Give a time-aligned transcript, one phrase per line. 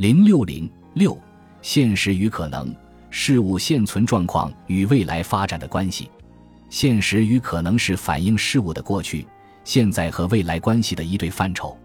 [0.00, 1.14] 零六零六，
[1.60, 2.74] 现实与可能，
[3.10, 6.10] 事物现存状况与未来发展的关系。
[6.70, 9.26] 现实与可能是反映事物的过去、
[9.62, 11.76] 现在和未来关系的一对范畴。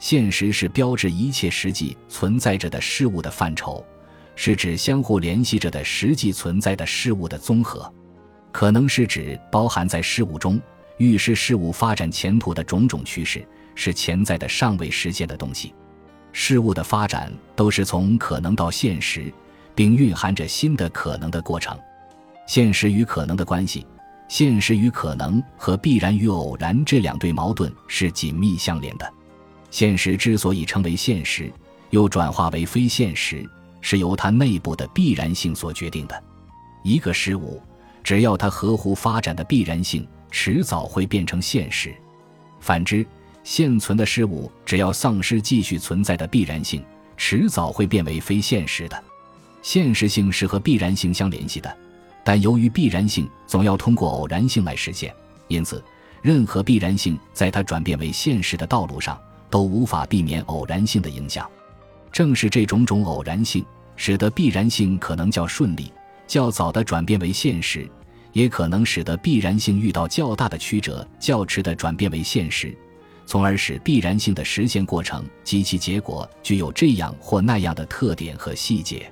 [0.00, 3.86] 现实是标志一切实际存在着的事物的范畴，
[4.34, 7.88] 是指相互联系着的实际存在的事物的综合。
[8.50, 10.60] 可能是指包含在事物中、
[10.98, 15.72] 预示事物发展前途的种种趋势，是潜在的尚未实现的东西。
[16.32, 19.32] 事物的发展都是从可能到现实，
[19.74, 21.78] 并蕴含着新的可能的过程。
[22.46, 23.86] 现实与可能的关系，
[24.28, 29.10] 现实与可能和必然与偶然这两对矛盾是紧密相连的。
[29.70, 31.52] 现实之所以称为现实，
[31.90, 33.48] 又转化为非现实，
[33.80, 36.22] 是由它内部的必然性所决定的。
[36.82, 37.62] 一个事物，
[38.02, 41.90] 只要它合乎发展的必然性，迟早会变成现实；
[42.60, 43.06] 反之，
[43.44, 46.82] 现存的事物只要丧失继续存在的必然性，
[47.16, 49.04] 迟早会变为非现实的。
[49.62, 51.76] 现实性是和必然性相联系的，
[52.24, 55.14] 但由于必然性总要通过偶然性来实现，
[55.48, 55.82] 因此，
[56.20, 61.48] 任何必然性在它转变为现实的道路上都无法避免偶然性的影响。
[62.10, 63.64] 正是这种种偶然性，
[63.96, 65.92] 使得必然性可能较顺利、
[66.26, 67.88] 较早的转变为现实，
[68.32, 72.76] 也可能使得必然性遇到较大的曲折、较迟的转变为现实。
[73.24, 79.10] 从而使必然性的实现过程及其结果具有这样或那样的特点和细节，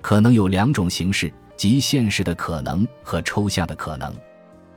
[0.00, 4.12] 可能有两种形式，即现实的可能和抽象的可能。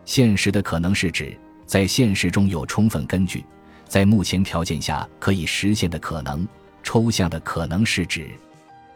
[0.03, 3.43] 现实的可能是指在现实中有充分根据，
[3.87, 6.45] 在目前条件下可以实现的可能；
[6.83, 8.29] 抽象的可能是指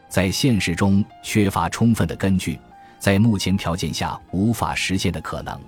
[0.07, 2.59] 在现实中缺乏充分的根据，
[2.99, 5.59] 在目前条件下无法实现的可能。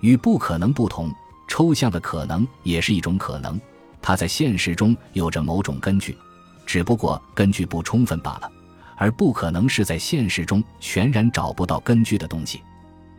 [0.00, 1.12] 与不可能不同。
[1.50, 3.60] 抽象的可能也是一种可能，
[4.00, 6.16] 它在现实中有着某种根据，
[6.64, 8.50] 只不过根据不充分罢了。
[8.94, 12.62] 而不可能是在现实中全然找不到根据的东西。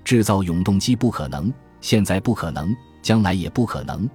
[0.06, 4.10] 制造永动机不可能，现在不可能，将来也不可能，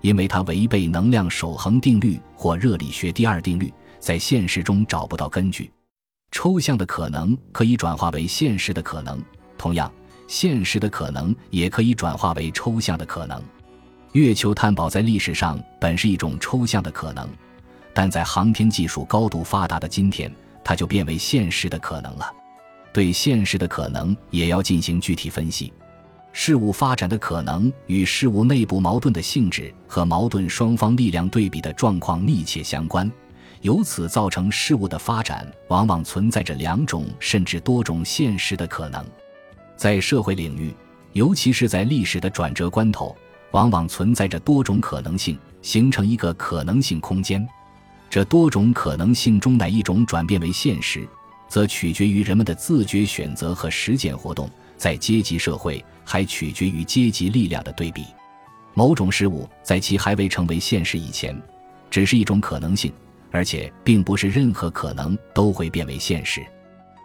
[0.00, 3.70] 因为它违背能量守恒定律或热力学第二定律，
[4.00, 5.70] 在现实中找不到根据。
[6.30, 9.22] 抽象的可能可以转化为现实的可能，
[9.58, 9.92] 同样，
[10.26, 13.42] 现实的可能也可以转化为抽象的可能。
[14.12, 17.28] 月球探宝在历史上本是一种抽象的可能，
[17.92, 22.32] 但在航天技术高度发达的今天，它就变为现实的可能了。
[22.90, 25.72] 对现实的可能也要进行具体分析。
[26.32, 33.10] 事物发展的可能与事物内部矛盾的性质和矛盾双方力量对比的状况密切相关，
[33.60, 39.04] 由此造成事物的发展往往存在着两种甚至多种现实的可能。
[39.76, 40.74] 在社会领域，
[41.12, 43.14] 尤其是在历史的转折关头。
[43.52, 47.46] 往往存在着多种可能性，形成一个可能性空间。
[48.10, 51.06] 这多种可能性中哪一种转变为现实，
[51.48, 54.50] 则取决于人们的自觉选择和实践活动。
[54.76, 58.04] 在阶级社会，还取决于阶级力量的对比。
[58.74, 61.36] 某种事物在其还未成为现实以前，
[61.90, 62.92] 只是一种可能性，
[63.32, 66.46] 而且并不是任何可能都会变为现实。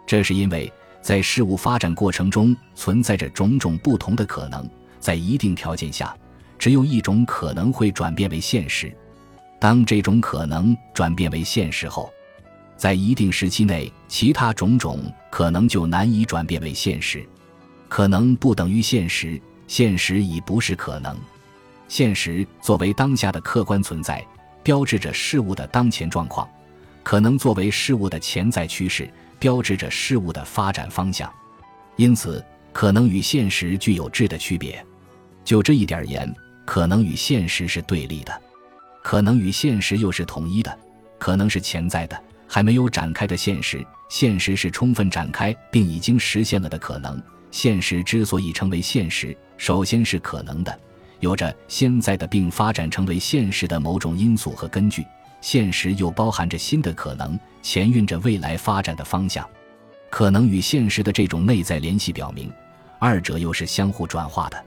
[0.06, 0.72] 这是因为
[1.02, 6.16] 在事物发展过程中存在着种种不同的可能，在一定条件下。
[6.64, 8.90] 只有一种可能会转变为现实，
[9.60, 12.10] 当这种可能转变为现实后，
[12.74, 17.22] 在一定时期内，其他种种可能就难以转变为现实。
[17.86, 21.14] 可能不等于现实，现实已不是可能。
[21.86, 24.26] 现实作为当下的客观存在，
[24.62, 26.48] 标志着事物的当前状况；
[27.02, 29.06] 可能作为事物的潜在趋势，
[29.38, 31.30] 标志着事物的发展方向。
[31.96, 32.42] 因此，
[32.72, 34.82] 可能与现实具有质的区别。
[35.44, 36.34] 就这一点而言。
[36.64, 38.42] 可能与现实是对立的，
[39.02, 40.78] 可能与现实又是统一的。
[41.18, 43.78] 可能是潜在的，还没有展开的现实；
[44.10, 47.22] 现实是充分展开并已经实现了的可能。
[47.50, 50.78] 现实之所以成为现实，首先是可能的，
[51.20, 55.04] 有着现在的并发展成为现实的某种因素和根据。
[55.40, 59.48] 现实又包含着新的可能，前运着未来发展的方向。
[60.10, 62.52] 可能与现实的这种内在联系表明，
[62.98, 64.64] 二者又是相互转化的。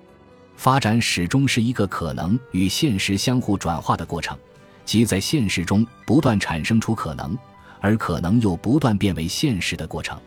[0.57, 4.36] 发展始终是一个可能与现实相互转化的过程，
[4.83, 7.38] 即在现实中不断产生出可能，
[7.80, 10.19] 而可能又不断变为现实的过程。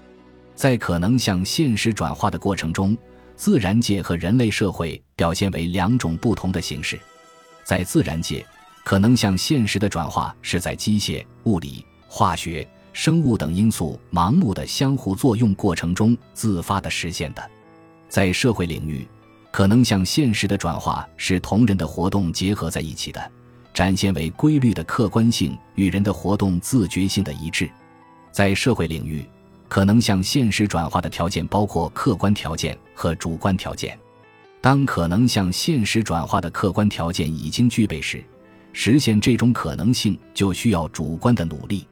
[0.54, 2.96] 在可能向现实转化的过程中，
[3.34, 6.98] 自然界和人类社会表现为两种不同的形式。
[7.64, 8.46] 在自然界，
[8.84, 17.50] 可能向现实的转化是在机械、物理、化学、生物等因素盲目的相互作用过程中自发的实现的。
[18.08, 19.06] 在社会领域，
[19.50, 23.30] 可能向现实的转化是同人的活动结合在一起的，
[23.74, 27.68] 展现为规律的客观性与人的活动自觉性的一致。
[28.30, 29.24] 在社会领域，
[29.68, 33.98] 可能向现实转化的条件包括客观条件和主观条件。
[34.60, 38.22] 当可能向现实转化的客观条件已经具备时，
[38.72, 41.86] 实现这种可能性就需要主观的努力。